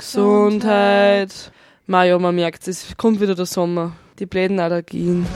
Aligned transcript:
Gesundheit. 0.00 1.52
Maja, 1.86 2.18
man 2.18 2.34
merkt 2.34 2.66
es, 2.68 2.96
kommt 2.96 3.20
wieder 3.20 3.34
der 3.34 3.46
Sommer. 3.46 3.92
Die 4.18 4.26
bläden 4.26 4.58
Allergien. 4.58 5.26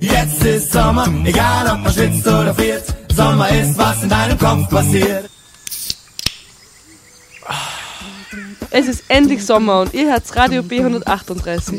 Jetzt 0.00 0.44
ist 0.44 0.72
Sommer, 0.72 1.06
egal 1.24 1.66
ob 1.72 1.84
man 1.84 1.92
schwitzt 1.92 2.26
oder 2.26 2.54
friert. 2.54 2.84
Sommer 3.14 3.48
ist, 3.48 3.78
was 3.78 4.02
in 4.02 4.08
deinem 4.08 4.38
Kopf 4.38 4.68
passiert. 4.70 5.30
Es 8.70 8.88
ist 8.88 9.04
endlich 9.08 9.46
Sommer 9.46 9.82
und 9.82 9.94
ihr 9.94 10.10
hört 10.10 10.36
Radio 10.36 10.62
B138. 10.62 11.74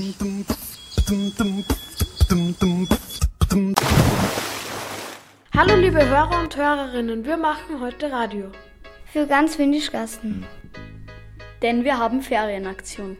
Hallo 5.60 5.76
liebe 5.76 6.08
Hörer 6.08 6.40
und 6.40 6.56
Hörerinnen, 6.56 7.26
wir 7.26 7.36
machen 7.36 7.82
heute 7.82 8.12
Radio. 8.12 8.52
Für 9.12 9.26
ganz 9.26 9.58
Windischgasten. 9.58 10.46
Denn 11.64 11.84
wir 11.84 11.98
haben 11.98 12.22
Ferienaktion. 12.22 13.18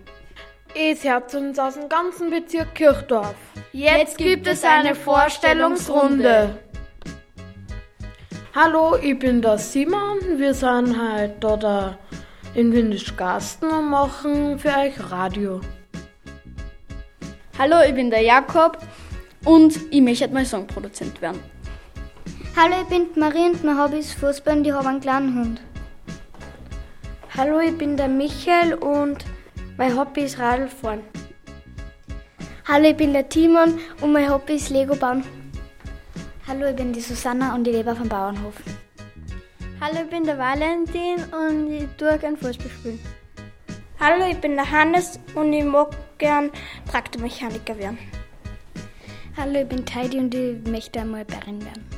Es 0.76 1.04
hört 1.04 1.32
zu 1.32 1.40
uns 1.40 1.58
aus 1.58 1.74
dem 1.74 1.90
ganzen 1.90 2.30
Bezirk 2.30 2.76
Kirchdorf. 2.76 3.34
Jetzt 3.74 4.20
gibt 4.20 4.46
es 4.46 4.64
eine 4.64 4.94
Vorstellungsrunde. 4.94 6.60
Hallo, 8.54 8.96
ich 9.02 9.18
bin 9.18 9.42
der 9.42 9.58
Simon. 9.58 10.20
Wir 10.36 10.54
sind 10.54 10.96
halt 10.96 11.44
da 11.44 11.98
in 12.54 12.72
Windischgasten 12.72 13.68
und 13.68 13.90
machen 13.90 14.60
für 14.60 14.78
euch 14.78 15.10
Radio. 15.10 15.60
Hallo, 17.58 17.78
ich 17.84 17.96
bin 17.96 18.12
der 18.12 18.22
Jakob 18.22 18.78
und 19.44 19.80
ich 19.90 20.02
möchte 20.02 20.28
mal 20.28 20.46
Songproduzent 20.46 21.20
werden. 21.20 21.57
Hallo, 22.60 22.74
ich 22.82 22.88
bin 22.88 23.06
Marie 23.16 23.52
und 23.52 23.64
mein 23.64 23.80
Hobby 23.80 24.00
ist 24.00 24.14
Fußball 24.14 24.58
und 24.58 24.66
ich 24.66 24.74
habe 24.74 24.88
einen 24.88 25.00
kleinen 25.00 25.36
Hund. 25.38 25.62
Hallo, 27.38 27.60
ich 27.60 27.78
bin 27.78 27.96
der 27.96 28.08
Michael 28.08 28.74
und 28.74 29.24
mein 29.78 29.96
Hobby 29.96 30.22
ist 30.22 30.40
Radlfahren. 30.40 31.02
Hallo, 32.68 32.90
ich 32.90 32.98
bin 32.98 33.14
der 33.14 33.30
Timon 33.30 33.78
und 34.02 34.12
mein 34.12 34.28
Hobby 34.28 34.56
ist 34.56 34.72
Lego 34.72 34.96
bauen. 34.96 35.24
Hallo, 36.48 36.66
ich 36.66 36.76
bin 36.76 36.94
die 36.94 37.00
Susanna 37.00 37.54
und 37.54 37.68
ich 37.68 37.76
lebe 37.76 37.92
auf 37.92 38.00
dem 38.00 38.10
Bauernhof. 38.10 38.56
Hallo, 39.80 40.00
ich 40.04 40.10
bin 40.10 40.24
der 40.24 40.40
Valentin 40.40 41.26
und 41.32 41.72
ich 41.72 41.88
tue 41.96 42.18
gern 42.18 42.38
Fußball 42.38 42.72
spielen. 42.72 43.00
Hallo, 44.00 44.26
ich 44.32 44.38
bin 44.38 44.56
der 44.56 44.72
Hannes 44.72 45.20
und 45.36 45.54
ich 45.54 45.64
mag 45.64 45.90
gern 46.18 46.50
Traktormechaniker 46.90 47.78
werden. 47.78 48.00
Hallo, 49.38 49.60
ich 49.60 49.68
bin 49.68 49.86
Heidi 49.94 50.18
und 50.18 50.34
ich 50.34 50.68
möchte 50.68 51.02
einmal 51.02 51.24
Bärin 51.24 51.64
werden. 51.64 51.97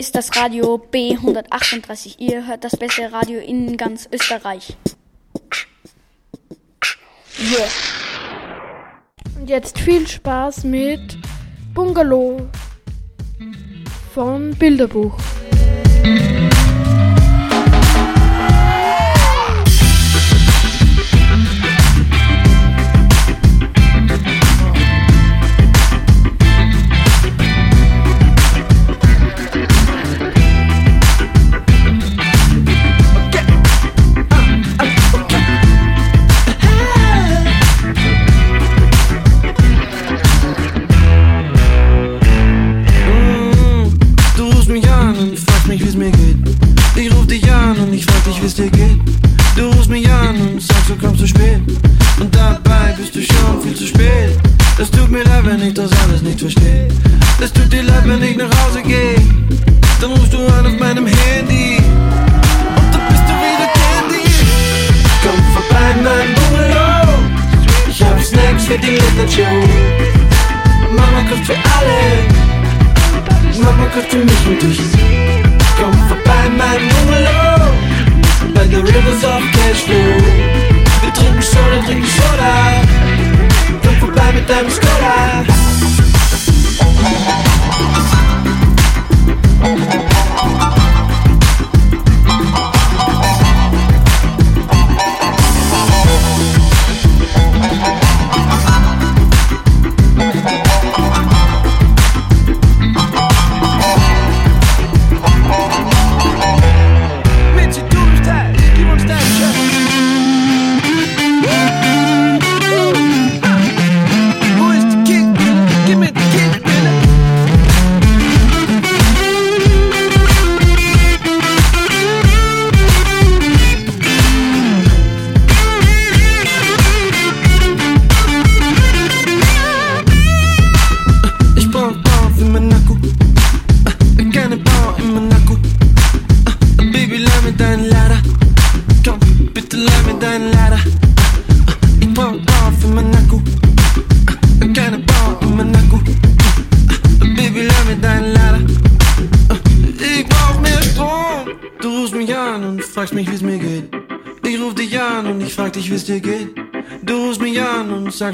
Ist 0.00 0.14
das 0.14 0.34
Radio 0.34 0.82
B138. 0.90 2.14
Ihr 2.20 2.46
hört 2.46 2.64
das 2.64 2.74
beste 2.74 3.12
Radio 3.12 3.38
in 3.38 3.76
ganz 3.76 4.08
Österreich. 4.10 4.74
Yeah. 7.38 7.68
Und 9.38 9.50
jetzt 9.50 9.78
viel 9.78 10.08
Spaß 10.08 10.64
mit 10.64 11.18
Bungalow 11.74 12.48
von 14.14 14.56
Bilderbuch. 14.56 15.18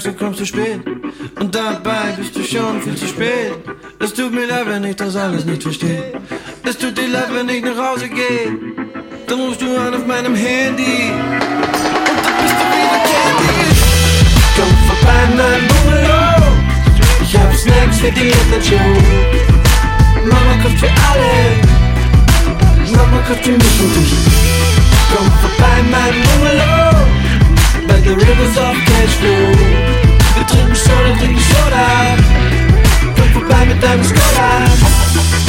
Sagst, 0.00 0.06
du 0.06 0.24
kommst 0.24 0.38
zu 0.38 0.46
spät. 0.46 0.80
Und 1.40 1.54
dabei 1.54 2.12
bist 2.16 2.36
du 2.36 2.42
schon 2.42 2.82
viel 2.82 2.96
zu 2.96 3.06
spät. 3.06 3.52
Es 3.98 4.12
tut 4.12 4.32
mir 4.32 4.46
leid, 4.46 4.66
wenn 4.66 4.84
ich 4.84 4.96
das 4.96 5.16
alles 5.16 5.44
nicht 5.44 5.62
verstehe. 5.62 6.12
Es 6.64 6.76
tut 6.76 6.96
dir 6.98 7.08
leid, 7.08 7.28
wenn 7.32 7.48
ich 7.48 7.64
nach 7.64 7.76
Hause 7.76 8.08
gehe. 8.08 8.58
Dann 9.26 9.40
rufst 9.40 9.62
du 9.62 9.76
an 9.78 9.94
auf 9.94 10.06
meinem 10.06 10.34
Handy. 10.34 11.12
Und 11.12 12.22
dann 12.24 12.36
bist 12.42 12.56
du 12.60 12.66
wieder 12.76 13.00
Candy. 13.10 13.54
Komm 14.56 14.72
vorbei 14.88 15.20
in 15.28 15.36
mein 15.40 15.62
Bungalow. 15.68 16.42
Ich 17.22 17.36
hab 17.36 17.54
Snacks 17.54 17.98
für 17.98 18.12
die 18.12 18.32
Show. 18.68 18.92
Mama 20.30 20.62
kocht 20.62 20.78
für 20.78 20.92
alle. 21.08 21.36
Mama 22.96 23.18
kocht 23.28 23.44
für 23.44 23.52
mich 23.52 23.80
und 23.82 23.96
dich. 23.96 24.12
Komm 25.14 25.26
vorbei 25.42 25.80
in 25.80 25.90
mein 25.90 26.14
Bungalow. 26.22 27.05
The 28.06 28.14
rivers 28.14 28.56
of 28.56 28.76
Cashflow. 28.86 29.50
Wir 30.36 30.46
trinken 30.46 30.76
Soda, 30.76 31.16
trinken 31.18 31.40
Soda. 31.40 32.16
Komm 33.16 33.28
vorbei 33.32 33.66
mit 33.66 33.82
deinem 33.82 34.04
Skoda. 34.04 35.45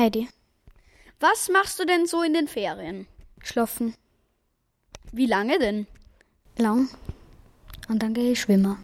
Heidi. 0.00 0.28
Was 1.18 1.50
machst 1.50 1.78
du 1.78 1.84
denn 1.84 2.06
so 2.06 2.22
in 2.22 2.32
den 2.32 2.48
Ferien? 2.48 3.06
Schlafen. 3.42 3.94
Wie 5.12 5.26
lange 5.26 5.58
denn? 5.58 5.86
Lang. 6.56 6.88
Und 7.86 8.02
dann 8.02 8.14
gehe 8.14 8.32
ich 8.32 8.40
schwimmen. 8.40 8.82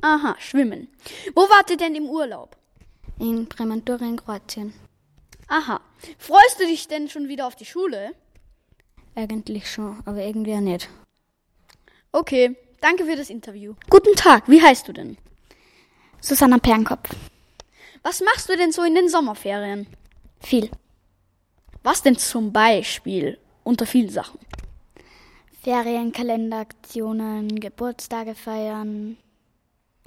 Aha, 0.00 0.34
schwimmen. 0.38 0.88
Wo 1.34 1.42
wart 1.42 1.68
ihr 1.70 1.76
denn 1.76 1.94
im 1.94 2.08
Urlaub? 2.08 2.56
In 3.18 3.46
Premantura 3.46 4.06
in 4.06 4.16
Kroatien. 4.16 4.72
Aha. 5.48 5.82
Freust 6.18 6.58
du 6.58 6.64
dich 6.64 6.88
denn 6.88 7.10
schon 7.10 7.28
wieder 7.28 7.46
auf 7.46 7.56
die 7.56 7.66
Schule? 7.66 8.14
Eigentlich 9.14 9.70
schon, 9.70 10.02
aber 10.06 10.22
irgendwie 10.22 10.54
auch 10.54 10.60
nicht. 10.60 10.88
Okay, 12.12 12.56
danke 12.80 13.04
für 13.04 13.16
das 13.16 13.28
Interview. 13.28 13.74
Guten 13.90 14.14
Tag, 14.14 14.48
wie 14.48 14.62
heißt 14.62 14.88
du 14.88 14.94
denn? 14.94 15.18
Susanna 16.22 16.56
Pernkopf. 16.56 17.10
Was 18.02 18.22
machst 18.22 18.48
du 18.48 18.56
denn 18.56 18.72
so 18.72 18.84
in 18.84 18.94
den 18.94 19.10
Sommerferien? 19.10 19.86
Viel. 20.40 20.70
Was 21.82 22.02
denn 22.02 22.16
zum 22.16 22.52
Beispiel 22.52 23.38
unter 23.62 23.86
vielen 23.86 24.08
Sachen? 24.08 24.38
Ferien, 25.62 26.12
Kalenderaktionen, 26.12 27.60
Geburtstage 27.60 28.34
feiern. 28.34 29.16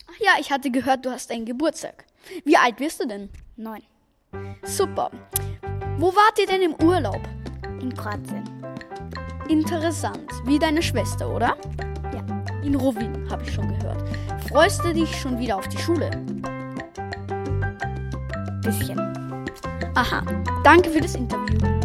Ach 0.09 0.19
ja, 0.19 0.31
ich 0.39 0.51
hatte 0.51 0.71
gehört, 0.71 1.05
du 1.05 1.11
hast 1.11 1.31
einen 1.31 1.45
Geburtstag. 1.45 2.05
Wie 2.45 2.57
alt 2.57 2.79
wirst 2.79 3.01
du 3.01 3.07
denn? 3.07 3.29
Neun. 3.57 3.83
Super. 4.63 5.11
Wo 5.97 6.15
wart 6.15 6.39
ihr 6.39 6.47
denn 6.47 6.61
im 6.61 6.75
Urlaub? 6.81 7.21
In 7.81 7.93
Kroatien. 7.93 8.43
Interessant. 9.49 10.31
Wie 10.45 10.59
deine 10.59 10.81
Schwester, 10.81 11.29
oder? 11.29 11.57
Ja. 12.13 12.61
In 12.63 12.75
Rovin, 12.75 13.29
habe 13.29 13.43
ich 13.43 13.53
schon 13.53 13.67
gehört. 13.67 14.03
Freust 14.47 14.83
du 14.83 14.93
dich 14.93 15.13
schon 15.19 15.37
wieder 15.39 15.57
auf 15.57 15.67
die 15.67 15.77
Schule? 15.77 16.09
Bisschen. 18.61 19.18
Aha. 19.95 20.23
Danke 20.63 20.89
für 20.89 21.01
das 21.01 21.15
Interview. 21.15 21.78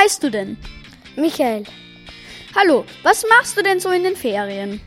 Heißt 0.00 0.22
du 0.22 0.30
denn? 0.30 0.56
Michael. 1.16 1.64
Hallo, 2.56 2.84
was 3.02 3.24
machst 3.28 3.56
du 3.56 3.62
denn 3.62 3.80
so 3.80 3.90
in 3.90 4.02
den 4.02 4.16
Ferien? 4.16 4.80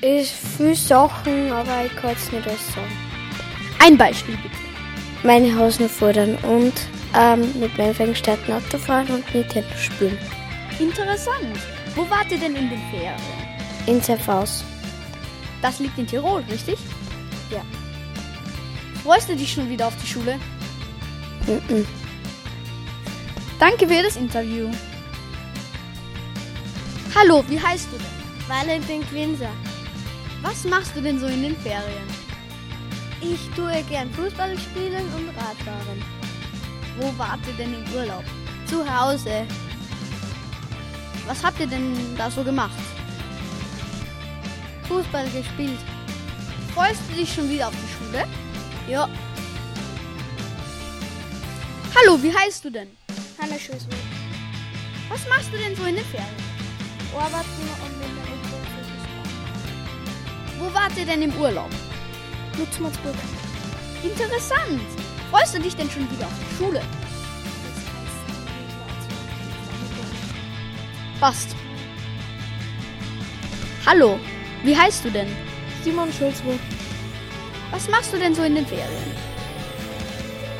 Ich 0.00 0.30
viel 0.30 0.74
Sachen, 0.74 1.52
aber 1.52 1.84
ich 1.86 1.94
kann 1.96 2.12
es 2.12 2.32
nicht 2.32 2.46
alles 2.46 2.66
sagen. 2.68 2.96
Ein 3.78 3.98
Beispiel 3.98 4.36
bitte. 4.36 4.56
Meine 5.22 5.54
Hausen 5.54 5.88
fordern 5.88 6.36
und 6.36 6.72
ähm, 7.16 7.52
mit 7.60 7.76
meinen 7.76 7.94
Vergestärkten 7.94 8.54
Auto 8.54 8.78
fahren 8.78 9.08
und 9.08 9.34
Nintendo 9.34 9.68
spielen. 9.76 10.18
Interessant. 10.78 11.58
Wo 11.94 12.08
wart 12.08 12.30
ihr 12.30 12.38
denn 12.38 12.54
in 12.56 12.70
den 12.70 12.80
Ferien? 12.90 13.16
In 13.86 14.02
Zerfaus. 14.02 14.64
Das 15.60 15.80
liegt 15.80 15.98
in 15.98 16.06
Tirol, 16.06 16.42
richtig? 16.50 16.78
Ja. 17.50 17.62
Freust 19.02 19.28
du 19.28 19.36
dich 19.36 19.52
schon 19.52 19.68
wieder 19.68 19.88
auf 19.88 19.96
die 20.00 20.06
Schule? 20.06 20.38
Mhm. 21.46 21.86
Danke 23.58 23.88
für 23.88 24.02
das 24.04 24.14
Interview. 24.14 24.70
Hallo, 27.12 27.42
wie 27.48 27.60
heißt 27.60 27.88
du 27.90 27.96
denn? 27.96 28.48
Valentin 28.48 29.04
Quinzer. 29.08 29.50
Was 30.42 30.62
machst 30.62 30.94
du 30.94 31.02
denn 31.02 31.18
so 31.18 31.26
in 31.26 31.42
den 31.42 31.56
Ferien? 31.56 32.06
Ich 33.20 33.50
tue 33.56 33.82
gern 33.88 34.12
Fußball 34.12 34.56
spielen 34.56 35.04
und 35.12 35.28
Radfahren. 35.30 36.04
Wo 37.00 37.12
wart 37.18 37.40
ihr 37.48 37.54
denn 37.54 37.74
im 37.74 37.94
Urlaub? 37.96 38.22
Zu 38.66 38.78
Hause. 38.88 39.44
Was 41.26 41.42
habt 41.42 41.58
ihr 41.58 41.66
denn 41.66 41.96
da 42.16 42.30
so 42.30 42.44
gemacht? 42.44 42.78
Fußball 44.86 45.24
gespielt. 45.30 45.80
Freust 46.76 47.00
du 47.10 47.16
dich 47.16 47.34
schon 47.34 47.50
wieder 47.50 47.66
auf 47.66 47.74
die 47.74 48.06
Schule? 48.06 48.24
Ja. 48.88 49.08
Hallo, 51.96 52.22
wie 52.22 52.32
heißt 52.32 52.64
du 52.64 52.70
denn? 52.70 52.88
Hanna 53.40 53.56
Schüssel. 53.56 53.88
Was 55.08 55.28
machst 55.28 55.52
du 55.52 55.58
denn 55.58 55.76
so 55.76 55.84
in 55.84 55.94
den 55.94 56.04
Ferien? 56.04 56.26
Arbeiten 57.14 57.48
und 57.84 57.94
in 57.94 58.14
der 58.16 58.24
Wo 60.58 60.74
wart 60.74 60.96
ihr 60.96 61.06
denn 61.06 61.22
im 61.22 61.32
Urlaub? 61.34 61.70
Lutzmannsburg. 62.56 63.14
Interessant. 64.02 64.80
Freust 65.30 65.54
du 65.54 65.60
dich 65.60 65.76
denn 65.76 65.88
schon 65.90 66.10
wieder 66.10 66.26
auf 66.26 66.32
die 66.38 66.56
Schule? 66.56 66.82
Passt. 71.20 71.54
Hallo, 73.86 74.18
wie 74.64 74.76
heißt 74.76 75.04
du 75.04 75.10
denn? 75.10 75.28
Simon 75.82 76.12
Schulzburg. 76.12 76.60
Was 77.70 77.88
machst 77.88 78.12
du 78.12 78.18
denn 78.18 78.34
so 78.34 78.42
in 78.42 78.56
den 78.56 78.66
Ferien? 78.66 79.12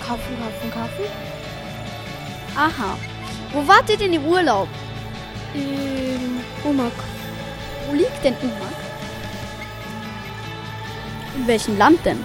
Kaufen, 0.01 0.37
kaufen, 0.39 0.71
kaufen. 0.71 1.28
Aha. 2.59 2.99
Wo 3.53 3.67
wart 3.69 3.89
ihr 3.89 3.97
denn 3.97 4.13
im 4.13 4.25
Urlaub? 4.25 4.69
In 5.55 6.41
Umag. 6.65 6.91
Wo 7.87 7.95
liegt 7.95 8.25
denn 8.25 8.35
Umag? 8.43 8.75
In 11.37 11.47
welchem 11.47 11.79
Land 11.79 12.05
denn? 12.05 12.19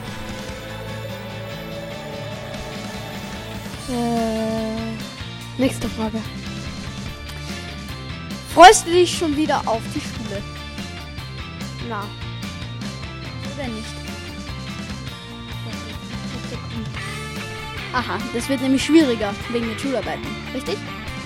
Äh, 3.89 5.61
nächste 5.61 5.87
Frage. 5.87 6.19
Freust 8.55 8.87
du 8.87 8.91
dich 8.91 9.15
schon 9.15 9.37
wieder 9.37 9.61
auf 9.67 9.83
die 9.93 10.01
Schule? 10.01 10.41
Na. 11.87 12.05
Oder 13.53 13.67
nicht? 13.67 14.02
Aha, 17.93 18.17
das 18.33 18.50
wird 18.50 18.62
nämlich 18.62 18.83
schwieriger 18.83 19.33
wegen 19.50 19.67
den 19.67 19.77
Schularbeiten, 19.77 20.25
richtig? 20.53 20.77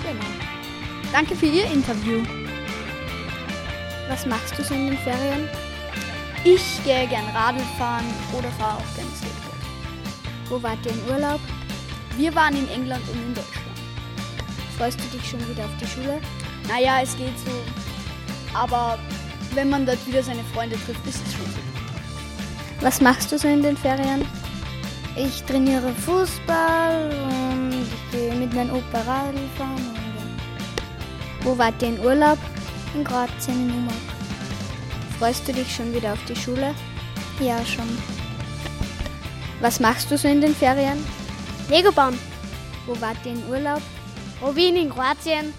Genau. 0.04 0.26
Danke 1.14 1.36
für 1.36 1.46
Ihr 1.46 1.66
Interview. 1.72 2.22
Was 4.10 4.26
machst 4.26 4.58
du 4.58 4.64
so 4.64 4.74
in 4.74 4.88
den 4.88 4.98
Ferien? 4.98 5.48
Ich 6.44 6.84
gehe 6.84 7.08
gern 7.08 7.26
Radl 7.34 7.64
fahren 7.78 8.06
oder 8.38 8.50
fahre 8.52 8.78
auch 8.78 8.96
gern 8.96 9.08
Skateboard. 9.16 9.58
Wo 10.50 10.64
wart 10.64 10.86
ihr 10.86 10.92
im 10.92 11.14
Urlaub? 11.14 11.40
Wir 12.18 12.34
waren 12.36 12.56
in 12.56 12.70
England 12.70 13.04
und 13.10 13.16
in 13.16 13.34
Deutschland. 13.34 13.68
Freust 14.78 15.00
du 15.00 15.18
dich 15.18 15.30
schon 15.30 15.40
wieder 15.50 15.66
auf 15.66 15.78
die 15.82 15.88
Schule? 15.88 16.22
Naja, 16.68 17.02
es 17.02 17.18
geht 17.18 17.38
so. 17.40 17.52
Aber 18.54 18.98
wenn 19.56 19.70
man 19.70 19.86
dort 19.86 20.06
wieder 20.08 20.24
seine 20.24 20.44
Freunde 20.54 20.76
trifft, 20.86 21.06
ist 21.06 21.26
es 21.26 21.34
schon 21.34 21.46
so. 21.46 21.60
Was 22.82 23.02
machst 23.02 23.32
du 23.32 23.38
so 23.38 23.48
in 23.48 23.62
den 23.62 23.76
Ferien? 23.76 24.26
Ich 25.20 25.42
trainiere 25.42 25.96
Fußball 25.96 27.10
und 27.10 27.72
ich 27.72 28.12
gehe 28.12 28.36
mit 28.36 28.54
meinem 28.54 28.76
Opa 28.76 29.02
Radl 29.02 29.40
fahren. 29.58 29.98
Wo 31.42 31.58
wart 31.58 31.82
ihr 31.82 31.88
in 31.88 32.00
Urlaub? 32.00 32.38
In 32.94 33.04
Kroatien, 33.04 33.68
in 33.68 33.76
Umag. 33.78 33.96
Freust 35.18 35.48
du 35.48 35.54
dich 35.54 35.74
schon 35.76 35.92
wieder 35.92 36.14
auf 36.14 36.24
die 36.26 36.36
Schule? 36.36 36.76
Ja, 37.40 37.66
schon. 37.66 37.98
Was 39.60 39.80
machst 39.80 40.12
du 40.12 40.20
so 40.20 40.28
in 40.28 40.40
den 40.40 40.54
Ferien? 40.54 41.04
Lego 41.68 41.92
bauen. 41.92 42.20
Wo 42.86 43.00
wart 43.02 43.18
ihr 43.26 43.32
in 43.32 43.50
Urlaub? 43.50 43.82
Wien 44.54 44.76
in 44.76 44.92
Kroatien. 44.92 45.52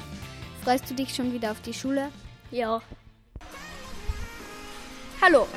Freust 0.63 0.89
du 0.89 0.95
dich 0.95 1.13
schon 1.13 1.33
wieder 1.33 1.51
auf 1.51 1.61
die 1.63 1.75
Schule? 1.75 2.13
Ja. 2.53 2.81
Hallo, 5.21 5.49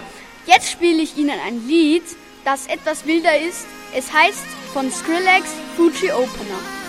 jetzt 0.48 0.72
spiele 0.72 1.04
ich 1.04 1.16
Ihnen 1.18 1.40
ein 1.46 1.68
Lied, 1.68 2.04
das 2.44 2.66
etwas 2.66 3.06
wilder 3.06 3.38
ist. 3.38 3.68
Es 3.94 4.12
heißt 4.12 4.46
von 4.74 4.90
Skrillex 4.90 5.50
Fuji 5.76 6.12
Opener. 6.12 6.81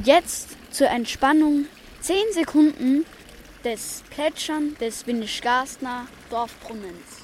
Und 0.00 0.06
jetzt 0.06 0.56
zur 0.70 0.88
Entspannung 0.88 1.66
10 2.00 2.32
Sekunden 2.32 3.04
des 3.62 4.02
Plätschern 4.08 4.74
des 4.80 5.06
Windisch-Garstner 5.06 6.06
Dorfbrunnens. 6.30 7.18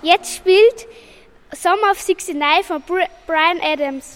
Jetzt 0.00 0.34
spielt 0.34 0.86
Summer 1.52 1.90
of 1.90 2.08
69 2.08 2.64
von 2.64 2.82
Brian 3.26 3.60
Adams. 3.60 4.14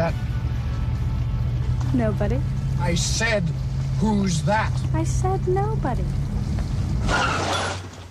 That? 0.00 0.14
Nobody. 1.92 2.38
I 2.80 2.94
said, 2.96 3.44
who's 4.00 4.42
that? 4.52 4.72
I 4.94 5.04
said 5.04 5.40
nobody. 5.46 6.04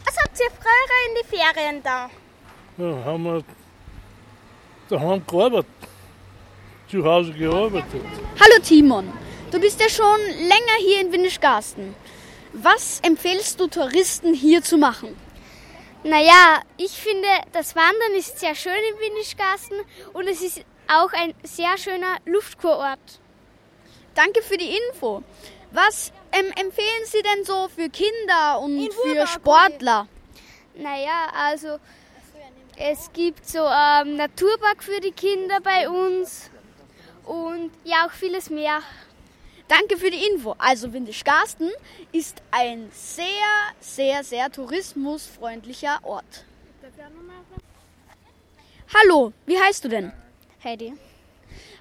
Was 0.05 0.15
habt 0.21 0.39
ihr 0.39 0.51
früher 0.61 0.97
in 1.07 1.13
die 1.19 1.27
Ferien 1.33 1.83
da? 1.83 2.09
Ja, 2.77 2.91
haben 3.05 3.23
wir 3.23 3.43
daheim 4.89 5.21
gearbeitet. 5.25 5.65
Zu 6.91 7.03
Hause 7.03 7.31
gearbeitet. 7.33 8.03
Hallo 8.41 8.57
Timon, 8.63 9.05
du 9.51 9.59
bist 9.59 9.79
ja 9.79 9.89
schon 9.89 10.21
länger 10.53 10.77
hier 10.79 11.01
in 11.01 11.11
Windischgarsten. 11.11 11.95
Was 12.53 12.99
empfehlst 13.01 13.59
du 13.59 13.67
Touristen 13.67 14.33
hier 14.33 14.61
zu 14.63 14.77
machen? 14.77 15.09
Naja, 16.03 16.61
ich 16.77 16.91
finde, 16.91 17.27
das 17.51 17.75
Wandern 17.75 18.13
ist 18.17 18.39
sehr 18.39 18.55
schön 18.55 18.81
in 18.89 18.95
Windischgarsten 19.05 19.77
und 20.13 20.27
es 20.27 20.41
ist 20.41 20.63
auch 20.89 21.13
ein 21.13 21.33
sehr 21.43 21.77
schöner 21.77 22.17
Luftkurort. 22.25 22.99
Danke 24.15 24.41
für 24.41 24.57
die 24.57 24.75
Info. 24.75 25.23
Was 25.71 26.11
ähm, 26.31 26.47
empfehlen 26.55 27.05
Sie 27.05 27.21
denn 27.21 27.45
so 27.45 27.69
für 27.69 27.89
Kinder 27.89 28.59
und 28.59 28.91
für 28.93 29.27
Sportler? 29.27 30.07
Naja, 30.75 31.27
also 31.33 31.79
es 32.75 33.11
gibt 33.13 33.47
so 33.47 33.59
ähm, 33.59 34.15
Naturpark 34.15 34.83
für 34.83 34.99
die 34.99 35.11
Kinder 35.11 35.59
bei 35.61 35.87
uns 35.87 36.49
und 37.25 37.71
ja 37.83 38.07
auch 38.07 38.11
vieles 38.11 38.49
mehr. 38.49 38.81
Danke 39.67 39.97
für 39.97 40.09
die 40.09 40.25
Info. 40.25 40.55
Also 40.57 40.91
Windischgarsten 40.91 41.69
ist 42.11 42.41
ein 42.49 42.89
sehr, 42.91 43.25
sehr, 43.79 44.23
sehr 44.23 44.51
tourismusfreundlicher 44.51 45.99
Ort. 46.01 46.45
Hallo, 48.91 49.31
wie 49.45 49.59
heißt 49.59 49.83
du 49.85 49.89
denn? 49.89 50.11
Heidi. 50.61 50.93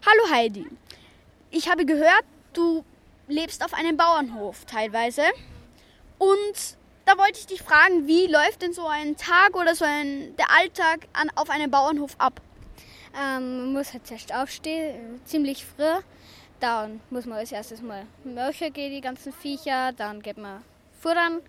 Hallo 0.06 0.30
Heidi. 0.30 0.64
Ich 1.50 1.68
habe 1.68 1.84
gehört, 1.84 2.22
du 2.52 2.84
lebst 3.26 3.64
auf 3.64 3.74
einem 3.74 3.96
Bauernhof 3.96 4.66
teilweise. 4.66 5.22
Und 6.18 6.76
da 7.04 7.18
wollte 7.18 7.40
ich 7.40 7.46
dich 7.48 7.60
fragen, 7.60 8.06
wie 8.06 8.28
läuft 8.28 8.62
denn 8.62 8.72
so 8.72 8.86
ein 8.86 9.16
Tag 9.16 9.56
oder 9.56 9.74
so 9.74 9.84
ein, 9.84 10.36
der 10.36 10.46
Alltag 10.56 11.08
an, 11.12 11.28
auf 11.34 11.50
einem 11.50 11.72
Bauernhof 11.72 12.14
ab? 12.18 12.40
Ähm, 13.20 13.58
man 13.58 13.72
muss 13.72 13.92
halt 13.92 14.06
zuerst 14.06 14.32
aufstehen, 14.32 15.20
ziemlich 15.24 15.66
früh. 15.66 16.00
Dann 16.60 17.00
muss 17.10 17.26
man 17.26 17.38
als 17.38 17.50
erstes 17.50 17.82
mal 17.82 18.06
Mörcher 18.22 18.70
gehen, 18.70 18.92
die 18.92 19.00
ganzen 19.00 19.32
Viecher. 19.32 19.90
Dann 19.92 20.22
geht 20.22 20.38
man 20.38 20.62
futtern. 21.00 21.40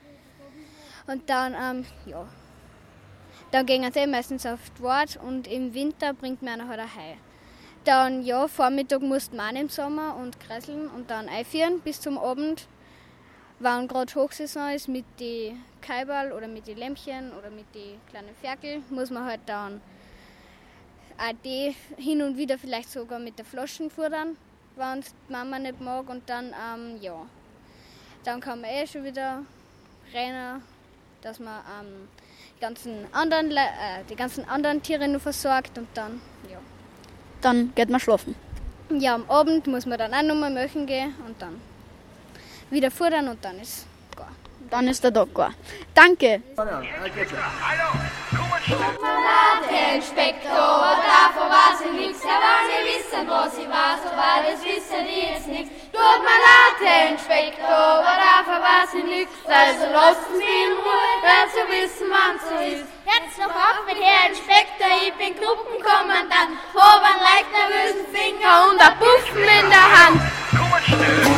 Und 1.06 1.30
dann, 1.30 1.54
ähm, 1.54 1.86
ja. 2.08 2.28
Dann 3.51 3.65
gehen 3.65 3.91
sie 3.91 4.05
meistens 4.05 4.45
auf 4.45 4.59
die 4.77 4.83
Wort 4.83 5.17
und 5.21 5.47
im 5.47 5.73
Winter 5.73 6.13
bringt 6.13 6.41
man 6.41 6.67
halt 6.67 6.79
ein 6.79 6.95
Hai. 6.95 7.17
Dann, 7.83 8.23
ja, 8.23 8.47
Vormittag 8.47 9.01
musst 9.01 9.33
man 9.33 9.55
im 9.55 9.69
Sommer 9.69 10.15
und 10.17 10.39
kresseln 10.39 10.88
und 10.89 11.09
dann 11.09 11.27
einführen 11.27 11.79
bis 11.79 11.99
zum 11.99 12.17
Abend. 12.17 12.67
Wenn 13.59 13.88
gerade 13.88 14.13
Hochsaison 14.13 14.69
ist 14.71 14.88
mit 14.88 15.05
den 15.19 15.63
Kaiberl 15.81 16.31
oder 16.31 16.47
mit 16.47 16.67
den 16.67 16.77
Lämpchen 16.77 17.31
oder 17.33 17.49
mit 17.49 17.73
den 17.73 17.99
kleinen 18.09 18.35
Ferkel, 18.41 18.83
muss 18.89 19.09
man 19.09 19.25
halt 19.25 19.41
dann 19.47 19.81
auch 21.17 21.33
die 21.43 21.75
hin 21.97 22.21
und 22.21 22.38
wieder 22.38 22.57
vielleicht 22.57 22.91
sogar 22.91 23.19
mit 23.19 23.38
der 23.38 23.45
Flaschen 23.45 23.89
futtern, 23.89 24.38
wenn 24.75 25.01
die 25.01 25.31
Mama 25.31 25.59
nicht 25.59 25.81
mag. 25.81 26.07
Und 26.09 26.29
dann, 26.29 26.53
ähm, 26.53 26.97
ja, 27.01 27.25
dann 28.23 28.39
kann 28.39 28.62
man 28.62 28.69
eh 28.69 28.88
schon 28.88 29.03
wieder 29.03 29.43
rennen, 30.13 30.62
dass 31.21 31.39
man 31.39 31.60
ähm, 31.79 32.08
die, 32.55 32.62
ganzen 32.62 33.08
anderen, 33.13 33.51
äh, 33.51 34.03
die 34.10 34.15
ganzen 34.15 34.47
anderen 34.47 34.82
Tiere 34.82 35.08
nur 35.08 35.19
versorgt 35.19 35.77
und 35.77 35.88
dann, 35.93 36.21
ja. 36.49 36.58
Dann 37.41 37.73
geht 37.75 37.89
man 37.89 37.99
schlafen. 37.99 38.36
Ja, 38.89 39.15
am 39.15 39.29
Abend 39.29 39.67
muss 39.67 39.86
man 39.86 39.97
dann 39.97 40.13
auch 40.13 40.23
nochmal 40.23 40.49
möchen 40.49 40.86
gehen 40.86 41.13
und 41.25 41.41
dann 41.41 41.62
wieder 42.69 42.91
futtern 42.91 43.27
und 43.27 43.43
dann 43.43 43.60
ist 43.60 43.86
gar. 44.15 44.32
Dann 44.69 44.88
ist 44.88 45.03
der 45.03 45.13
Tag 45.13 45.34
gar. 45.34 45.53
Danke. 45.93 46.41
Inspektor, 49.95 50.97
davon 51.05 51.49
weiß 51.49 51.82
ich 51.86 52.08
nichts. 52.08 52.23
Ja, 52.23 52.39
wenn 52.41 52.69
ihr 52.75 52.84
wissen, 52.93 53.27
was 53.27 53.58
ich 53.58 53.67
weiß, 53.67 54.01
aber 54.12 54.49
das 54.49 54.63
wissen 54.63 55.05
die 55.08 55.34
jetzt 55.34 55.47
nichts. 55.47 55.79
Tut 55.99 56.21
mir 56.23 56.39
leid, 56.47 57.12
Inspektor, 57.12 58.05
davon 58.23 58.62
weiß 58.63 58.93
ich 58.99 59.03
nichts. 59.03 59.35
Also 59.45 59.85
lasst 59.91 60.31
mich 60.31 60.47
in 60.47 60.71
Ruhe, 60.71 61.03
sie 61.51 61.65
wissen, 61.75 62.07
wann 62.09 62.39
so 62.39 62.55
ist. 62.63 62.88
Jetzt 63.03 63.38
noch 63.38 63.53
auf 63.53 63.83
mit 63.85 63.97
Herr 64.01 64.29
Inspektor, 64.29 64.88
ich 65.05 65.13
bin 65.15 65.35
Gruppenkommandant. 65.35 66.55
Einen 66.73 67.19
leicht 67.27 67.51
nervösen 67.51 68.05
Finger 68.15 68.69
und 68.69 68.79
ein 68.79 68.97
Puffen 68.97 69.43
in 69.43 69.69
der 69.69 69.88
Hand. 69.91 70.21
Tut 70.51 70.89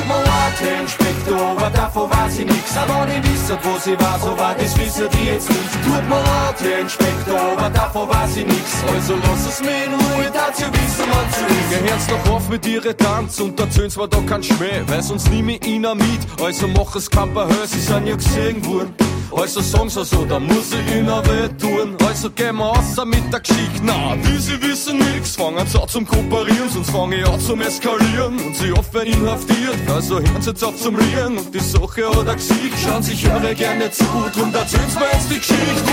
mir 0.07 0.23
leid, 0.23 0.59
Herr 0.59 1.00
Inspektor, 1.21 1.51
aber 1.51 1.69
davon 1.69 2.09
weiß 2.09 2.39
ich 2.39 2.45
nix. 2.45 2.77
Aber 2.77 3.05
die 3.05 3.29
wissen, 3.29 3.57
wo 3.63 3.77
sie 3.79 3.99
war, 3.99 4.19
so 4.19 4.37
weit 4.37 4.61
das 4.61 4.77
wissen 4.77 5.07
die 5.13 5.25
jetzt 5.25 5.49
nicht. 5.49 5.71
Tut 5.83 6.09
mir 6.09 6.15
leid, 6.15 6.55
Herr 6.59 6.79
Inspektor, 6.79 7.39
aber 7.39 7.69
davon 7.69 8.09
weiß 8.09 8.37
ich 8.37 8.45
nix. 8.45 8.83
Also 8.93 9.15
lass 9.21 9.47
es 9.47 9.61
mir 9.61 9.85
in 9.85 9.93
Ruhe, 9.93 10.31
dazu 10.33 10.63
wissen 10.71 11.05
wir 11.05 11.31
zu 11.31 11.45
ist. 11.45 11.83
Gehört's 11.83 12.07
doch 12.07 12.33
auf 12.33 12.49
mit 12.49 12.65
ihre 12.65 12.95
Tanz 12.95 13.39
und 13.39 13.59
erzählen's 13.59 13.97
mir 13.97 14.07
doch 14.07 14.25
kein 14.25 14.43
Schmäh, 14.43 14.81
weil 14.87 15.03
sonst 15.03 15.29
nimm 15.29 15.49
ich 15.49 15.65
ihn 15.67 15.81
mit. 15.81 16.43
Also 16.43 16.67
mach 16.67 16.95
es 16.95 17.09
kein 17.09 17.33
paar 17.33 17.47
Hör, 17.47 17.67
sie 17.67 17.79
sind 17.79 18.07
ja 18.07 18.15
gesehen 18.15 18.65
worden. 18.65 18.93
Also 19.33 19.61
sagen 19.61 19.89
sie 19.89 20.03
so, 20.03 20.25
da 20.25 20.39
muss 20.39 20.73
ich 20.73 20.95
ihnen 20.95 21.07
weh 21.07 21.47
tun. 21.57 21.95
Also 22.05 22.29
gehen 22.31 22.57
wir 22.57 22.65
außer 22.65 23.05
mit 23.05 23.31
der 23.31 23.39
Geschichte. 23.39 23.81
Na, 23.81 24.15
die 24.17 24.37
sie 24.37 24.61
wissen 24.61 24.97
nix, 24.97 25.37
fangen 25.37 25.65
sie 25.65 25.81
an 25.81 25.87
zum 25.87 26.05
Kooperieren, 26.05 26.69
sonst 26.69 26.89
fange 26.89 27.15
ich 27.15 27.25
an 27.25 27.39
zum 27.39 27.61
Eskalieren. 27.61 28.37
Und 28.45 28.55
sie 28.57 28.73
oft 28.73 28.93
werden 28.93 29.13
inhaftiert, 29.13 29.89
also 29.89 30.15
hören 30.15 30.41
sie 30.41 30.49
jetzt 30.49 30.63
auf 30.63 30.75
zum 30.75 30.97
Rieren. 31.11 31.37
Und 31.37 31.53
die 31.53 31.59
Sache 31.59 32.09
hat 32.09 32.27
er 32.27 32.35
Gesicht, 32.35 32.77
schauen 32.83 33.03
sich 33.03 33.29
eure 33.29 33.53
gerne 33.55 33.91
zu. 33.91 34.05
Drum 34.33 34.53
erzählen's 34.53 34.95
mir 34.95 35.05
jetzt 35.13 35.29
die 35.29 35.39
Geschichte. 35.39 35.91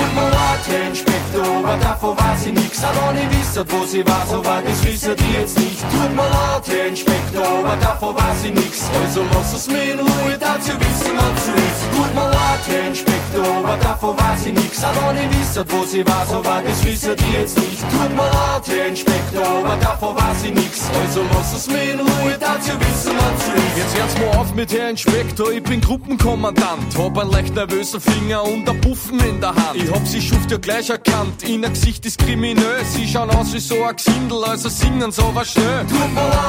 Herr 0.69 0.89
Inspektor, 0.89 1.47
aber 1.59 1.77
davon 1.79 2.17
weiß 2.19 2.47
ich 2.47 2.53
nix. 2.53 2.83
Aber 2.85 3.13
die 3.15 3.39
wissen, 3.39 3.65
wo 3.69 3.87
sie 3.87 4.07
war, 4.07 4.27
so 4.29 4.45
weit 4.45 4.67
das 4.67 4.85
wissen 4.85 5.15
die 5.17 5.33
jetzt 5.39 5.59
nicht. 5.59 5.81
Tut 5.81 6.15
mir 6.15 6.29
leid, 6.29 6.63
Herr 6.67 6.87
Inspektor, 6.87 7.47
aber 7.47 7.77
davon 7.77 8.15
weiß 8.15 8.45
ich 8.45 8.55
nix. 8.55 8.83
Also 9.03 9.25
lass 9.33 9.55
es 9.55 9.67
mir 9.69 9.93
in 9.93 10.01
Ruhe, 10.01 10.37
dazu 10.39 10.73
wissen 10.79 11.15
wir 11.15 11.31
zu 11.43 11.53
ist. 11.53 11.83
Tut 11.97 12.15
mir 12.15 12.31
leid, 12.49 12.61
Herr 12.69 12.89
Inspektor, 12.89 13.47
aber 13.57 13.77
davon 13.77 14.17
weiß 14.17 14.47
ich 14.47 14.53
nix. 14.53 14.85
Aber 14.85 15.13
die 15.13 15.39
wissen, 15.39 15.65
wo 15.69 15.85
sie 15.85 16.07
war, 16.07 16.27
so 16.27 16.45
weit 16.45 16.67
das 16.69 16.85
wissen 16.85 17.17
die 17.17 17.33
jetzt 17.33 17.59
nicht. 17.59 17.81
Tut 17.81 18.11
mir 18.11 18.23
leid, 18.23 18.65
Herr 18.67 18.87
Inspektor, 18.87 19.47
aber 19.47 19.77
davon 19.77 20.17
weiß 20.17 20.45
ich 20.45 20.55
nix. 20.55 20.83
Also 21.01 21.23
lass 21.33 21.55
es 21.55 21.67
mir 21.69 21.93
in 21.93 22.01
Ruhe, 22.01 22.37
dazu 22.39 22.73
wissen 22.81 23.13
wir 23.17 23.55
ist. 23.57 23.77
Jetzt 23.77 23.99
hört's 23.99 24.19
mal 24.19 24.41
auf 24.41 24.55
mit 24.55 24.73
Herr 24.73 24.91
Inspektor, 24.91 25.53
ich 25.53 25.63
bin 25.63 25.81
Gruppenkommandant. 25.81 26.97
Hab 26.97 27.19
einen 27.19 27.31
leicht 27.31 27.55
nervösen 27.55 28.01
Finger 28.01 28.45
und 28.45 28.69
ein 28.69 28.81
Puffen 28.81 29.21
in 29.21 29.41
der 29.41 29.55
Hand. 29.55 29.75
Ich 29.75 29.91
hab 29.91 30.07
sie 30.07 30.21
Schuft 30.21 30.51
ja 30.51 30.59
gleich 30.59 30.91
erkannt, 30.91 31.43
in 31.43 31.63
ihr 31.63 31.71
Gesicht 31.71 32.05
ist 32.07 32.19
kriminös. 32.19 32.95
Sie 32.95 33.07
schauen 33.07 33.31
aus 33.31 33.53
wie 33.53 33.61
so 33.61 33.83
ein 33.85 33.97
Gesindel, 33.97 34.45
also 34.45 34.69
singen 34.69 35.13
so 35.13 35.31
was 35.35 35.53
schnell. 35.53 35.87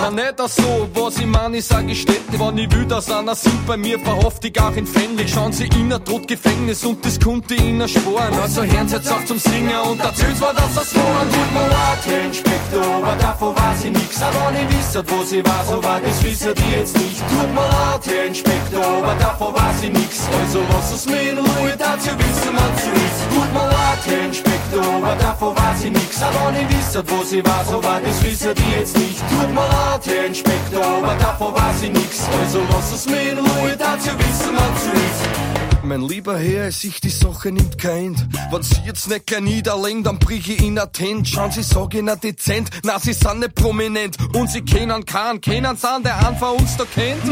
Na 0.02 0.10
nicht 0.12 0.40
das 0.40 0.56
so, 0.56 0.90
was 0.94 1.18
ich 1.18 1.26
mein, 1.26 1.54
ich 1.54 1.66
sag 1.66 1.88
ich 1.90 2.02
steht, 2.02 2.22
wann 2.38 2.58
ich 2.58 2.72
will, 2.72 2.86
dass 2.86 3.12
einer 3.12 3.36
sind 3.36 3.66
bei 3.66 3.78
mir 3.78 4.00
verhaftig 4.00 4.60
auch 4.62 4.76
in 4.76 4.86
Fänglich. 4.86 5.32
Schauen 5.32 5.52
sie 5.52 5.68
in 5.68 5.89
ein 5.94 6.04
Todgefängnis 6.06 6.86
und 6.86 7.04
das 7.06 7.20
konnte 7.20 7.56
ihnen 7.56 7.88
sparen. 7.88 8.34
Also 8.42 8.64
hören 8.64 8.88
jetzt 8.88 9.12
auf 9.12 9.26
zum 9.26 9.40
Singen 9.40 9.80
und 9.90 10.00
erzähl's 10.00 10.40
mir, 10.40 10.54
dass 10.54 10.76
das 10.76 10.96
war. 10.96 11.22
Tut 11.32 11.54
mir 11.54 11.68
leid, 11.68 12.02
Herr 12.06 12.26
Inspektor, 12.26 12.86
aber 12.96 13.16
davon 13.16 13.56
weiß 13.56 13.86
ich 13.86 13.92
nix. 13.92 14.22
Aber 14.22 14.52
die 14.52 14.66
wissen, 14.76 15.04
wo 15.08 15.24
sie 15.24 15.44
war, 15.46 15.64
so 15.68 15.84
weit 15.84 16.06
das 16.06 16.24
wissen 16.24 16.54
die 16.56 16.78
jetzt 16.78 16.98
nicht. 16.98 17.20
Tut 17.30 17.54
mir 17.54 17.68
leid, 17.68 18.02
Herr 18.06 18.26
Inspektor, 18.26 18.86
aber 18.86 19.16
davon 19.16 19.54
weiß 19.54 19.84
ich 19.84 19.94
nix. 19.94 20.20
Also 20.42 20.60
lass 20.72 20.94
es 20.94 21.06
mir 21.06 21.32
in 21.32 21.38
Ruhe, 21.38 21.74
dazu 21.78 22.12
wissen 22.18 22.54
wir 22.54 22.72
zu 22.82 22.90
ist. 23.06 23.20
Tut 23.34 23.54
mir 23.54 23.68
leid, 23.68 24.02
Herr 24.06 24.26
Inspektor, 24.26 24.86
aber 24.96 25.16
davon 25.16 25.56
weiß 25.56 25.84
ich 25.86 25.92
nix. 25.92 26.22
Aber 26.22 26.52
die 26.52 26.66
wissen, 26.70 27.04
wo 27.08 27.24
sie 27.24 27.46
war, 27.46 27.66
so 27.66 27.84
weit 27.84 28.06
das 28.06 28.24
wissen 28.24 28.54
die 28.54 28.80
jetzt 28.80 28.98
nicht. 28.98 29.20
Tut 29.30 29.50
mir 29.54 29.68
leid, 29.68 30.02
Herr 30.06 30.26
Inspektor, 30.26 30.86
aber 30.86 31.16
davon 31.16 31.54
weiß 31.54 31.82
ich 31.84 31.92
nix. 31.92 32.22
Also 32.42 32.62
lass 32.72 32.94
es 32.94 33.06
mir 33.10 33.32
in 33.32 33.40
Ruhe, 33.40 33.76
dazu 33.78 34.12
wissen 34.18 34.54
wir 34.54 34.72
zu 34.82 34.92
ist. 34.94 35.49
Mein 35.84 36.02
lieber 36.02 36.38
Herr, 36.38 36.72
sich 36.72 37.00
die 37.00 37.10
Sache 37.10 37.52
nimmt 37.52 37.78
kein. 37.78 38.16
Wenn 38.52 38.64
Sie 38.64 38.82
jetzt 38.86 39.10
nicht 39.10 39.26
gleich 39.26 39.42
niederlegen, 39.42 40.04
dann 40.04 40.20
brich 40.20 40.50
ich 40.50 40.64
in 40.64 40.78
ein 40.78 40.92
Tent. 40.92 41.28
Schauen 41.28 41.52
Sie, 41.52 41.64
sag 41.64 41.94
ich 41.94 42.02
nicht 42.02 42.24
dezent. 42.24 42.70
Na, 42.84 43.00
Sie 43.00 43.14
sind 43.14 43.40
nicht 43.40 43.56
prominent. 43.56 44.18
Und 44.34 44.50
Sie 44.50 44.62
kennen 44.62 45.06
keinen, 45.06 45.42
kennen 45.42 45.78
an, 45.82 46.04
der 46.04 46.28
einen 46.28 46.38
von 46.38 46.58
uns 46.58 46.76
da 46.78 46.86
kennt. 46.86 47.24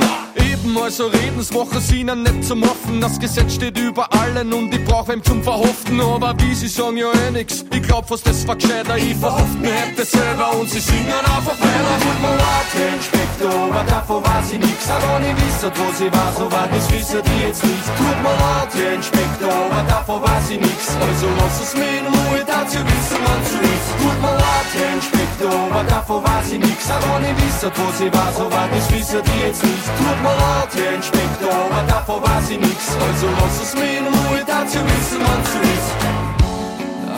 leben, 0.68 0.78
also 0.78 1.08
reden's 1.08 1.52
machen 1.52 1.82
sie 1.82 2.02
ihnen 2.02 2.24
nicht 2.24 2.44
zum 2.46 2.64
Hoffen. 2.64 3.02
Das 3.02 3.20
Gesetz 3.20 3.56
steht 3.56 3.78
über 3.78 4.12
allen 4.14 4.54
und 4.54 4.74
ich 4.74 4.84
brauch 4.86 5.08
wem 5.08 5.24
zum 5.24 5.44
Verhoften. 5.44 6.00
Aber 6.00 6.34
wie 6.40 6.54
sie 6.54 6.68
sagen 6.68 6.98
ja 6.98 7.12
eh 7.12 7.32
nix, 7.32 7.66
ich 7.72 7.82
glaub 7.82 8.08
fast 8.08 8.28
das 8.28 8.48
war 8.48 8.56
gescheiter. 8.56 8.98
Ich 8.98 9.16
verhofft 9.16 9.60
mir 9.60 9.74
hätte 9.74 10.06
selber 10.06 10.54
und 10.60 10.70
sie 10.70 10.80
singen 10.80 11.26
einfach 11.36 11.60
weiter. 11.60 11.96
Tut 12.02 12.22
mir 12.22 12.36
leid, 12.36 12.70
Herr 12.74 12.96
Inspektor, 12.96 13.64
aber 13.70 13.84
davon 13.84 14.24
weiß 14.24 14.52
ich 14.54 14.60
nix. 14.60 14.90
Aber 14.90 15.20
ich 15.22 15.36
wisst, 15.36 15.64
wo 15.64 15.92
sie 15.98 16.12
war, 16.12 16.34
so 16.38 16.52
war 16.52 16.68
das 16.68 16.92
wissen 16.92 17.22
die 17.26 17.44
jetzt 17.46 17.64
nicht. 17.64 17.86
Tut 17.98 18.18
mir 18.24 18.30
leid, 18.30 18.47
Herr 18.48 18.94
Inspektor, 18.94 19.52
aber 19.52 19.84
davon 19.90 20.22
weiß 20.22 20.52
ich 20.52 20.60
nix. 20.60 20.96
Also 21.02 21.28
lass 21.40 21.62
es 21.62 21.74
mir 21.76 22.00
in 22.00 22.06
Ruhe, 22.06 22.42
dazu 22.46 22.80
wissen, 22.80 23.20
man 23.28 23.42
zu 23.44 23.58
ist. 23.74 23.90
Tut 24.00 24.22
mir 24.22 24.36
leid, 24.38 24.70
Herr 24.78 24.94
Inspektor, 24.94 25.54
aber 25.70 25.84
davon 25.84 26.24
weiß 26.24 26.52
ich 26.54 26.60
nix. 26.60 26.80
Aber 26.90 27.20
ich 27.20 27.36
wisst, 27.42 27.64
wo 27.66 27.86
sie 27.98 28.14
war, 28.14 28.32
so 28.38 28.46
war 28.52 28.68
das 28.72 28.92
wissen 28.92 29.22
die 29.28 29.40
jetzt 29.46 29.64
nicht. 29.64 29.86
Tut 30.00 30.20
mir 30.24 30.38
leid, 30.44 30.72
Herr 30.80 30.96
Inspektor, 30.96 31.54
aber 31.54 31.84
davon 31.88 32.22
weiß 32.24 32.50
ich 32.52 32.60
nix. 32.60 32.80
Also 33.08 33.28
lass 33.40 33.58
es 33.64 33.74
mir 33.76 33.98
in 34.00 34.08
Ruhe, 34.16 34.42
dazu 34.46 34.80
wissen, 34.92 35.20
man 35.28 35.42
zu 35.50 35.60
ist. 35.76 35.92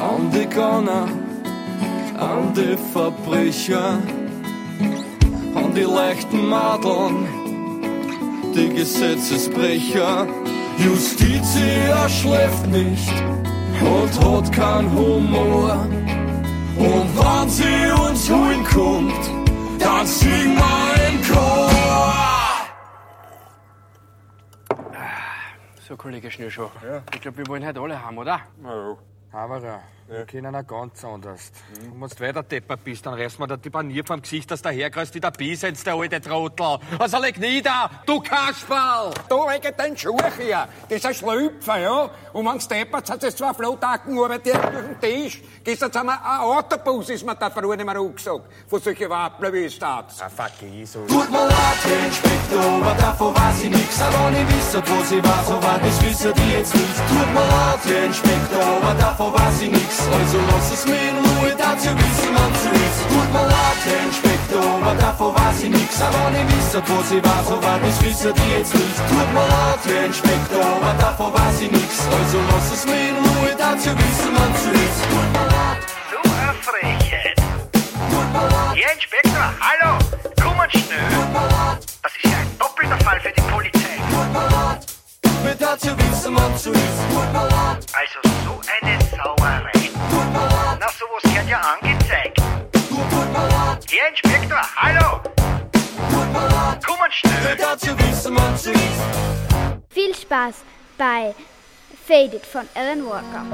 An 0.10 0.32
die 0.32 0.50
Gunner, 0.50 1.08
an 2.18 2.54
die 2.56 2.78
Verbrecher, 2.94 4.00
an 5.56 5.74
die 5.76 5.82
leichten 6.00 6.48
Madeln, 6.48 7.28
die 8.56 8.70
Gesetzesbrecher. 8.70 10.28
Justitia 10.84 12.08
schläft 12.08 12.68
nicht 12.68 13.14
und 13.82 14.26
hat 14.26 14.52
keinen 14.52 14.92
Humor. 14.92 15.74
Und 16.78 17.10
wenn 17.18 17.50
sie 17.50 17.92
uns 18.02 18.30
holen 18.30 18.64
kommt, 18.64 19.30
dann 19.80 20.08
singen 20.08 20.58
wir 20.58 21.10
im 21.10 21.22
Chor. 21.28 21.70
So, 25.86 25.98
Kollege 25.98 26.32
Schnürschuh. 26.32 26.70
Ja. 26.84 27.02
Ich 27.14 27.22
glaube, 27.22 27.38
wir 27.40 27.48
wollen 27.48 27.66
heute 27.66 27.82
alle 27.82 28.02
haben, 28.02 28.18
oder? 28.18 28.40
Na 28.62 28.74
ja. 28.74 28.98
Aber 29.32 29.60
ja, 29.60 29.82
wir 30.10 30.26
können 30.26 30.56
auch 30.56 30.66
ganz 30.66 31.04
anders. 31.06 31.52
Mhm. 31.70 32.02
Wenn 32.02 32.10
du 32.10 32.20
weiter 32.20 32.44
deppert 32.44 32.84
bist, 32.84 33.06
dann 33.06 33.14
reißt 33.14 33.40
mir 33.40 33.48
da 33.48 33.58
die 33.58 33.70
Panier 33.70 34.04
vom 34.04 34.22
Gesicht, 34.22 34.50
dass 34.50 34.62
der 34.62 34.72
herkreist 34.72 35.14
wie 35.14 35.20
der 35.20 35.32
Bisens, 35.32 35.84
der 35.84 35.94
alte 35.94 36.20
Trottel. 36.20 36.80
Also 36.98 37.20
leg 37.20 37.38
nieder, 37.38 37.90
du 38.06 38.20
Kasperl! 38.20 39.14
Du 39.30 39.36
wegen 39.36 39.76
den 39.78 39.98
Schuh 39.98 40.18
hier. 40.38 40.68
Das 40.90 40.98
ist 40.98 41.06
ein 41.06 41.14
Schlüpfer, 41.14 41.78
ja? 41.78 42.10
Und 42.34 42.46
wenn's 42.46 42.68
deppert, 42.68 43.10
hat 43.10 43.24
es 43.24 43.36
zwei 43.36 43.54
Flottacken 43.54 44.16
dir 44.16 44.54
durch 44.54 44.54
den 44.54 45.00
Tisch. 45.00 45.42
Gestern 45.64 45.94
haben 45.94 46.08
wir 46.08 46.26
ein 46.26 46.40
Autobus, 46.42 47.10
ist 47.10 47.26
mir 47.26 47.36
da 47.36 47.50
vorne 47.50 47.78
nicht 47.78 47.86
mehr 47.86 47.96
angesagt. 47.96 48.46
Von 48.68 48.82
solchen 48.82 49.10
Wappler 49.10 49.54
wie 49.54 49.66
es 49.66 49.78
da. 49.78 50.08
Ah, 50.20 50.30
vergiss 50.30 50.96
uns. 50.96 51.12
Tut 51.12 51.30
mir 51.30 51.46
leid, 51.46 51.80
Herr 51.84 52.06
Inspektor, 52.06 52.64
aber 52.64 52.96
davon 52.96 53.36
weiß 53.36 53.64
ich 53.64 53.70
nix. 53.70 54.02
Aber 54.02 54.32
ich 54.32 54.48
wisst, 54.48 54.76
wo 54.76 55.04
sie 55.04 55.24
war, 55.24 55.44
so 55.44 55.54
war 55.62 55.80
das 55.80 56.04
wissen 56.04 56.34
die 56.34 56.52
jetzt 56.54 56.74
nicht. 56.74 56.98
Tut 57.08 57.34
mir 57.34 57.40
leid, 57.42 57.80
Herr 57.84 58.06
Inspektor, 58.06 58.64
aber 58.64 59.00
davon 59.00 59.34
weiß 59.34 59.62
ich 59.62 59.72
nix. 59.72 59.99
Also 60.08 60.40
lass 60.52 60.72
es 60.72 60.86
mir 60.86 61.10
in 61.10 61.18
Ruhe, 61.18 61.52
dazu 61.58 61.90
wissen, 61.92 62.34
man 62.34 62.52
zu 62.56 62.70
ist. 62.72 63.00
Tut 63.10 63.30
mir 63.34 63.46
leid, 63.46 63.80
Herr 63.86 64.02
Inspektor, 64.08 64.64
aber 64.82 64.96
davon 64.96 65.36
weiß 65.36 65.64
ich 65.64 65.70
nix. 65.70 66.02
Aber 66.02 66.32
ich 66.32 66.48
wisst, 66.56 66.76
wo 66.88 67.02
sie 67.04 67.24
war, 67.24 67.44
so 67.44 67.62
war 67.62 67.80
das 67.80 68.02
wissen 68.04 68.34
die 68.34 68.50
jetzt 68.58 68.74
nicht. 68.74 68.98
Tut 69.10 69.34
mir 69.34 69.48
leid, 69.48 69.82
Herr 69.86 70.06
Inspektor, 70.06 70.66
aber 70.66 70.94
davon 71.00 71.34
weiß 71.34 71.62
ich 71.62 71.72
nix. 71.72 71.92
Also 72.08 72.38
lass 72.52 72.72
es 72.74 72.86
mir 72.86 73.10
in 73.10 73.18
Ruhe, 73.18 73.52
dazu 73.58 73.92
wissen, 73.98 74.32
man 74.34 74.52
zu 74.56 74.70
ist. 74.72 75.00
Tut 75.10 75.28
mir 75.36 75.48
leid. 75.52 75.82
So 76.12 76.20
eine 76.24 76.54
Frechheit. 76.68 77.38
Herr 78.80 78.94
Inspektor, 78.94 79.48
hallo, 79.60 79.92
kommen 80.42 80.70
schnell. 80.72 81.12
Das 82.04 82.14
ist 82.16 82.26
ja 82.26 82.38
ein 82.38 82.52
doppelter 82.58 82.98
Fall 83.04 83.20
für 83.20 83.32
die 83.32 83.42
Polizei. 83.42 83.96
Mir 85.44 85.56
dazu 85.56 85.90
wissen, 85.98 86.34
man 86.34 86.58
zu 86.58 86.72
ist. 86.72 87.00
Also 87.94 88.20
so 88.46 88.62
eine 88.82 89.00
Sauerei. 89.12 89.79
Ja 91.50 91.62
angezeigt. 91.82 92.40
Herr 93.90 94.10
Inspektor, 94.10 94.62
hallo. 94.76 95.20
Kommen 96.86 97.12
schnell. 97.12 97.34
Mir 97.44 97.56
dazu 97.56 97.98
wissen, 97.98 98.34
man 98.36 98.56
zu 98.56 98.72
ist. 98.72 99.02
Viel 99.90 100.14
Spaß 100.14 100.64
bei 100.96 101.34
Faded 102.08 102.46
von 102.46 102.68
Alan 102.76 103.04
Walker. 103.04 103.46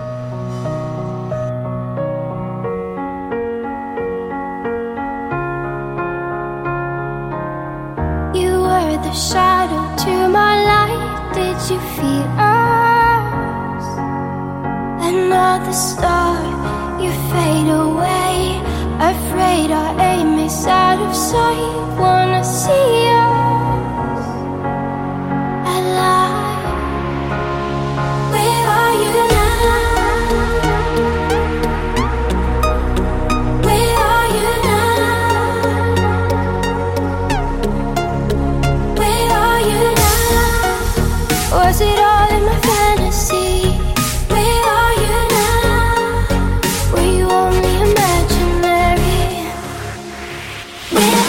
You 8.34 8.62
were 8.62 9.00
the 9.04 9.14
shadow 9.14 9.96
to 10.04 10.28
my 10.28 10.66
light. 10.66 11.34
Did 11.34 11.58
you 11.70 11.80
feel 11.96 12.28
us? 12.38 13.86
Another 15.02 15.74
star, 15.74 16.36
you 17.02 17.12
fade 17.32 17.70
away. 17.70 18.62
Afraid 19.00 19.72
our 19.72 20.00
aim 20.00 20.40
is 20.40 20.66
out 20.66 21.00
of 21.00 21.16
sight. 21.16 22.00
Wanna 22.00 22.44
see 22.44 23.08
us 23.08 23.95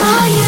Are 0.07 0.29
you? 0.29 0.46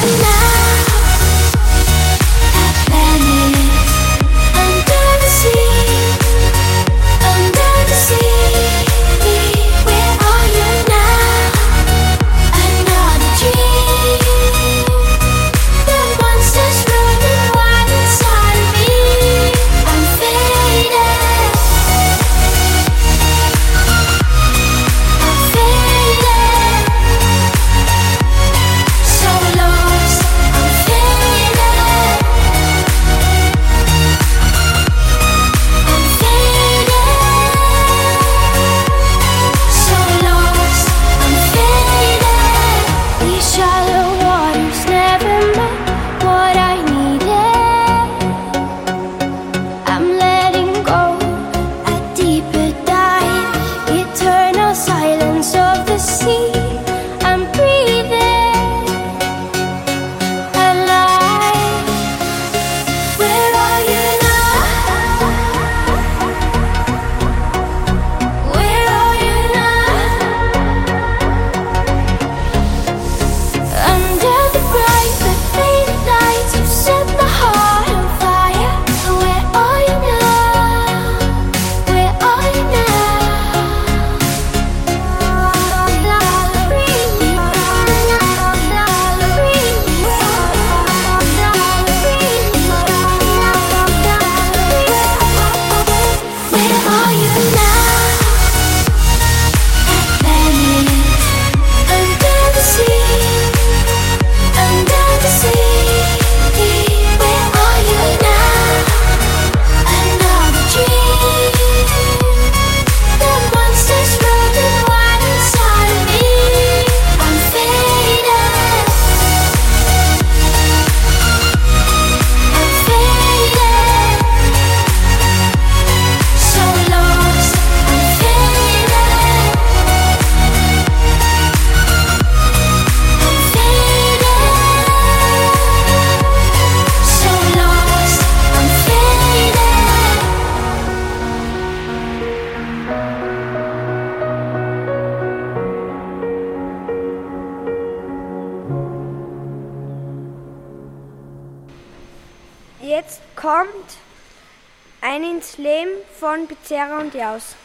Von 156.20 156.48
Pizzerra 156.48 157.00
und 157.00 157.14
Jaus. 157.14 157.56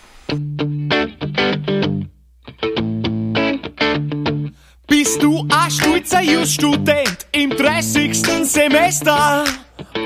Bist 4.87 5.21
du 5.21 5.49
ein 5.51 5.71
stolzer 5.71 6.23
Just-Student 6.23 7.27
im 7.33 7.51
30. 7.51 8.47
Semester? 8.49 9.45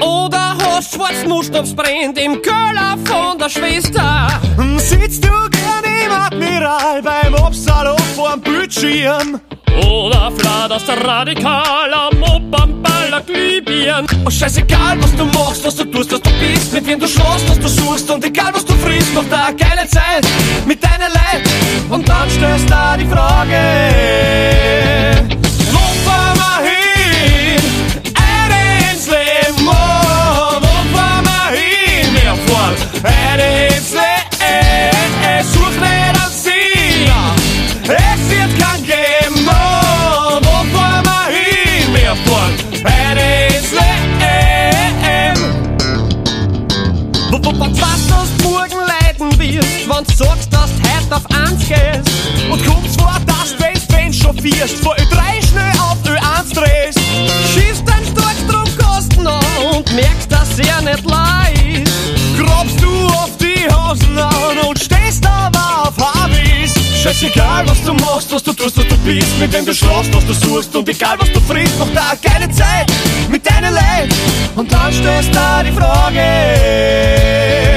Oder 0.01 0.57
hast 0.63 0.95
Schwarzmust 0.95 1.55
aufs 1.55 1.75
Brennt 1.75 2.19
im 2.19 2.41
Köller 2.41 2.97
von 3.05 3.39
der 3.39 3.51
Schwester? 3.51 4.29
Sitzt 4.79 5.25
du 5.25 5.29
gern 5.29 5.85
im 5.85 6.13
Admiral 6.13 7.03
beim 7.03 7.35
Absalon 7.35 7.99
vorm 8.17 8.41
Bildschirm? 8.41 9.41
Oder 9.77 10.33
fladerst 10.37 10.89
der 10.89 11.05
Radikal 11.05 11.93
am 11.93 12.23
Opernballer 12.23 13.21
Glühbirn? 13.23 14.07
Oh, 14.25 14.31
scheißegal, 14.31 15.01
was 15.01 15.15
du 15.17 15.25
machst, 15.27 15.65
was 15.65 15.77
du 15.77 15.85
tust, 15.85 16.13
was 16.13 16.21
du 16.21 16.31
bist, 16.41 16.73
mit 16.73 16.87
wem 16.87 17.01
du 17.01 17.07
schläfst, 17.07 17.49
was 17.49 17.59
du 17.59 17.69
suchst 17.69 18.11
und 18.11 18.25
egal, 18.25 18.53
was 18.53 18.65
du 18.65 18.75
frisst, 18.75 19.15
macht 19.15 19.31
da 19.31 19.51
geile 19.51 19.89
Zeit 19.89 20.27
mit 20.67 20.83
deinen 20.83 21.13
Leid. 21.13 21.43
Und 21.91 22.09
dann 22.09 22.29
stellst 22.31 22.71
da 22.71 22.97
die 22.97 23.07
Frage, 23.07 23.59
chauffierst, 54.69 54.85
vor 54.85 54.95
Ö3 54.97 55.49
schnell 55.49 55.73
auf 55.81 55.99
Ö1 56.05 56.55
drehst, 56.55 57.01
schießt 57.53 57.83
dein 57.87 58.05
Starkstromkosten 58.05 59.27
an 59.27 59.75
und 59.75 59.95
merkst, 59.95 60.31
dass 60.31 60.59
er 60.59 60.81
nicht 60.83 61.05
leist. 61.05 61.93
Grabst 62.39 62.83
du 62.83 63.07
auf 63.07 63.31
die 63.39 63.67
Hosen 63.73 64.19
an 64.19 64.59
und 64.69 64.79
stehst 64.79 65.25
aber 65.27 65.89
auf 65.89 65.97
Habis. 65.99 66.75
Scheißegal, 67.03 67.69
was 67.69 67.83
du 67.83 67.95
machst, 67.95 68.33
was 68.33 68.43
du 68.43 68.53
tust, 68.53 68.77
was 68.77 68.87
du 68.87 68.97
bist, 68.99 69.39
mit 69.39 69.53
wem 69.53 69.65
du 69.65 69.75
schlafst, 69.75 70.15
was 70.15 70.27
du 70.27 70.35
suchst 70.35 70.75
und 70.77 70.89
egal, 70.89 71.17
was 71.19 71.33
du 71.33 71.41
frisst, 71.41 71.79
macht 71.79 71.95
da 71.95 72.15
keine 72.23 72.51
Zeit 72.51 72.91
mit 73.31 73.49
deinem 73.49 73.75
Leid. 73.75 74.13
Und 74.57 74.73
dann 74.73 74.93
stellst 74.93 75.35
da 75.35 75.63
die 75.63 75.73
Frage, 75.73 77.68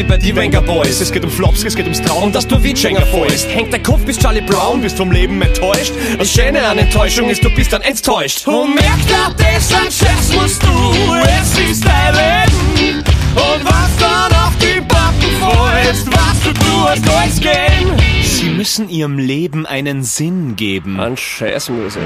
wie 0.00 0.04
bei 0.04 0.16
die 0.16 0.34
Wenger 0.34 0.62
Boys. 0.62 1.00
Es 1.00 1.12
geht 1.12 1.24
um 1.24 1.30
Flops, 1.30 1.62
es 1.62 1.76
geht 1.76 1.84
ums 1.84 2.00
Traum 2.00 2.24
und 2.24 2.34
dass 2.34 2.46
du 2.46 2.62
wie 2.62 2.74
Schenker 2.74 3.04
fällst. 3.04 3.46
Hängt 3.48 3.72
dein 3.72 3.82
Kopf 3.82 4.02
bis 4.06 4.18
Charlie 4.18 4.40
Brown, 4.40 4.80
bist 4.80 4.96
vom 4.96 5.12
Leben 5.12 5.42
enttäuscht. 5.42 5.92
Das 6.18 6.32
Schöne 6.32 6.62
an 6.66 6.78
Enttäuschung 6.78 7.28
ist, 7.28 7.44
du 7.44 7.50
bist 7.50 7.72
dann 7.72 7.82
enttäuscht. 7.82 8.46
Und 8.48 8.76
merk 8.76 9.36
das 9.36 9.72
ein 9.74 9.92
Scheiß 9.92 10.32
musst 10.34 10.62
du, 10.62 11.14
es 11.42 11.70
ist 11.70 11.84
dein 11.84 12.14
Leben. 12.14 13.04
Und 13.34 13.64
was 13.64 13.96
dann 13.98 14.32
auf 14.32 14.56
die 14.58 14.80
Backen 14.80 15.36
fällst, 15.38 16.06
was 16.06 16.40
du 16.44 16.52
tust, 16.54 17.16
alles 17.16 17.40
gehen. 17.40 17.92
Sie 18.24 18.48
müssen 18.48 18.88
ihrem 18.88 19.18
Leben 19.18 19.66
einen 19.66 20.02
Sinn 20.02 20.56
geben. 20.56 20.98
An 20.98 21.16
Scheißmusik. 21.18 22.00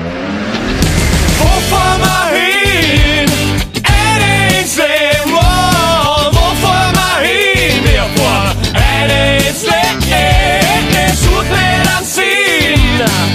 Wo 1.38 2.33
Sinn. 13.06 13.33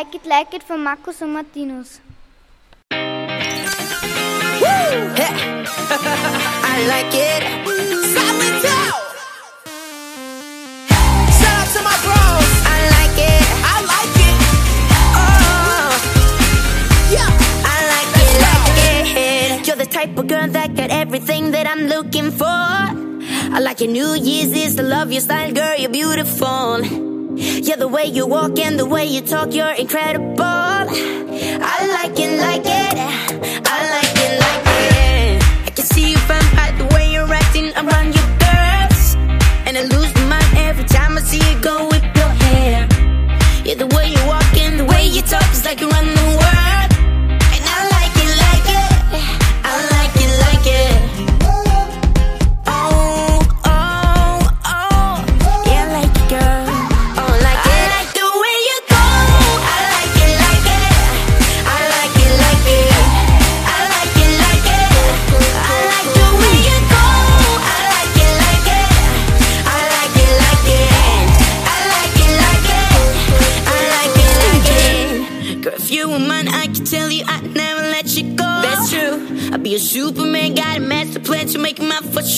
Like 0.00 0.14
It 0.14 0.24
Like 0.24 0.54
It 0.54 0.62
von 0.62 0.82
Markus 0.82 1.20
und 1.20 1.34
Martinus. 1.34 2.00
I 2.90 2.96
like 6.88 7.12
it. 7.12 7.42
Silent 8.14 8.64
out. 8.64 8.96
Shout 11.36 11.52
out 11.52 11.68
to 11.74 11.80
my 11.84 11.96
bros. 12.00 12.50
I 12.64 12.78
like 12.96 13.18
it. 13.28 13.44
I 13.72 13.76
like 13.92 14.16
it. 14.24 14.36
Oh. 15.20 15.92
Yeah. 17.12 17.28
I 17.68 17.78
like 17.92 18.12
it, 18.22 18.30
like 18.46 18.72
it. 19.60 19.66
You're 19.66 19.76
the 19.76 19.84
type 19.84 20.16
of 20.16 20.24
girl 20.28 20.48
that 20.48 20.74
got 20.76 20.90
everything 20.90 21.50
that 21.50 21.66
I'm 21.66 21.88
looking 21.88 22.30
for. 22.30 22.46
I 22.46 23.58
like 23.60 23.80
your 23.82 23.90
New 23.90 24.14
Year's 24.14 24.52
is 24.52 24.76
the 24.76 24.82
love 24.82 25.12
your 25.12 25.20
style, 25.20 25.52
girl. 25.52 25.76
You're 25.76 25.90
beautiful. 25.90 27.19
Yeah, 27.42 27.76
the 27.76 27.88
way 27.88 28.04
you 28.04 28.26
walk 28.26 28.58
and 28.58 28.78
the 28.78 28.84
way 28.84 29.06
you 29.06 29.22
talk, 29.22 29.54
you're 29.54 29.72
incredible. 29.72 30.44
I 30.44 30.86
like 32.02 32.18
it, 32.20 32.38
like 32.38 32.66
it. 32.66 33.64
I 33.66 33.90
like 33.90 34.16
it. 34.16 34.19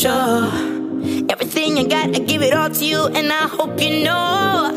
Everything 0.05 1.79
I 1.79 1.85
got, 1.85 2.09
I 2.09 2.19
give 2.19 2.43
it 2.43 2.53
all 2.53 2.69
to 2.69 2.85
you, 2.85 3.07
and 3.07 3.33
I 3.33 3.47
hope 3.47 3.81
you 3.81 4.03
know. 4.03 4.73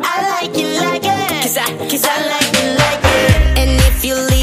I 0.00 0.40
like 0.40 0.56
it 0.56 0.80
like 0.80 1.02
it. 1.04 1.42
Cause 1.42 1.56
I, 1.56 1.66
cause 1.90 2.04
I 2.04 2.16
like 2.28 2.54
it 2.54 2.78
like 2.78 3.00
it. 3.02 3.58
And 3.58 3.80
if 3.90 4.04
you 4.04 4.14
lead 4.14 4.37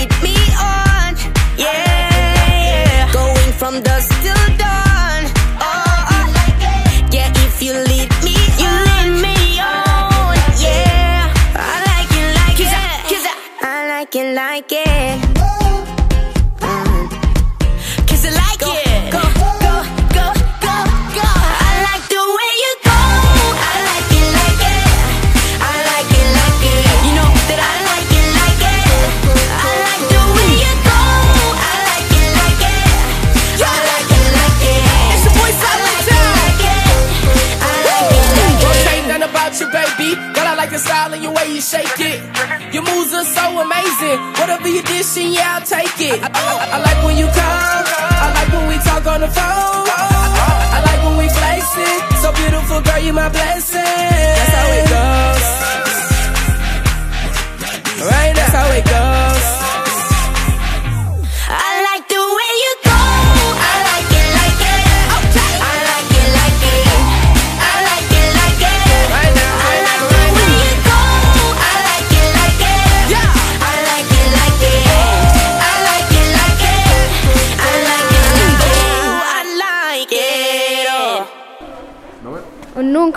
Whatever 44.56 44.74
you 44.74 44.84
dishing, 44.84 45.34
yeah, 45.34 45.58
I'll 45.60 45.66
take 45.66 46.00
it. 46.00 46.24
I, 46.24 46.28
I, 46.32 46.70
I, 46.72 46.80
like 46.80 47.04
when 47.04 47.18
you 47.18 47.26
call. 47.26 47.36
I 47.36 48.32
like 48.36 48.54
when 48.54 48.70
we 48.70 48.78
talk 48.78 49.06
on 49.06 49.20
the 49.20 49.28
phone. 49.28 49.36
I, 49.36 50.72
I 50.72 50.80
like 50.80 51.04
when 51.04 51.18
we 51.18 51.28
flex 51.28 51.76
it. 51.76 52.18
So 52.22 52.32
beautiful, 52.32 52.80
girl, 52.80 53.00
you 53.00 53.12
my 53.12 53.28
blessing. 53.28 54.15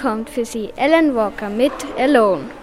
kommt 0.08 0.30
für 0.30 0.46
Sie 0.46 0.70
Ellen 0.76 1.14
Walker 1.14 1.50
mit 1.50 1.70
Alone. 1.98 2.57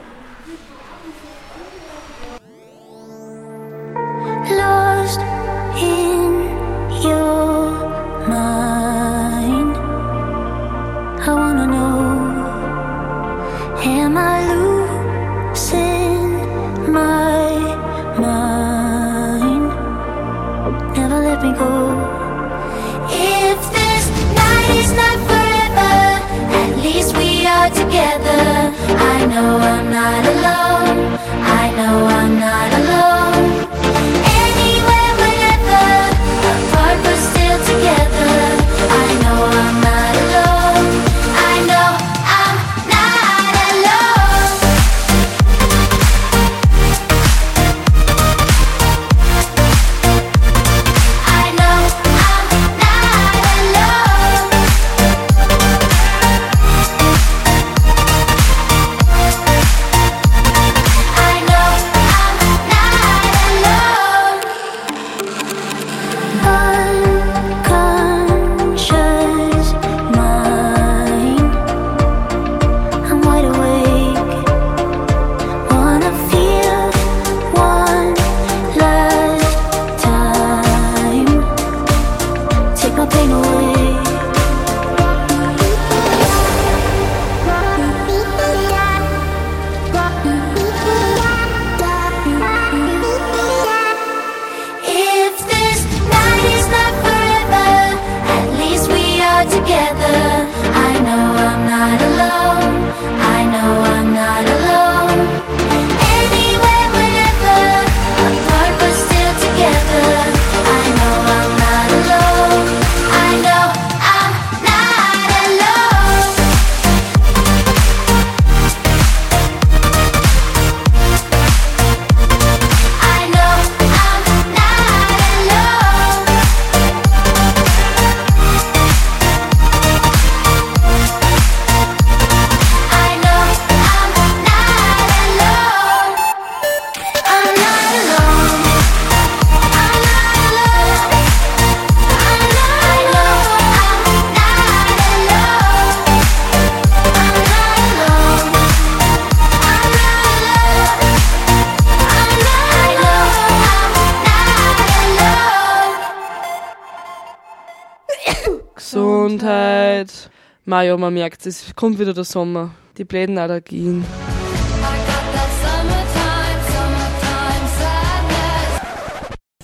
Mai, 160.76 160.88
ja, 160.88 160.98
man 160.98 161.14
merkt, 161.14 161.46
es 161.46 161.74
kommt 161.74 162.00
wieder 162.00 162.14
der 162.14 162.26
Sommer. 162.26 162.72
Die 162.98 163.06
bläden 163.06 163.38
Allergien. 163.38 164.04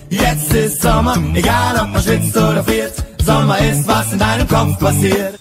Jetzt 0.08 0.54
ist 0.54 0.80
Sommer, 0.80 1.18
egal 1.34 1.80
ob 1.82 1.92
man 1.92 2.02
schwitzt 2.02 2.34
oder 2.34 2.64
friert. 2.64 2.94
Sommer 3.22 3.58
ist, 3.58 3.86
was 3.86 4.10
in 4.14 4.20
deinem 4.20 4.48
Kopf 4.48 4.78
passiert. 4.78 5.38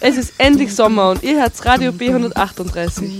Es 0.00 0.16
ist 0.16 0.32
endlich 0.38 0.74
Sommer 0.74 1.10
und 1.10 1.22
ihr 1.22 1.38
hört 1.38 1.62
Radio 1.66 1.90
B138. 1.90 3.12